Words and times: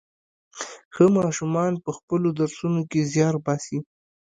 ښه 0.93 1.05
ماشومان 1.19 1.73
په 1.83 1.89
خپلو 1.97 2.27
درسونو 2.39 2.81
کې 2.91 3.01
زيار 3.13 3.35
باسي. 3.45 3.77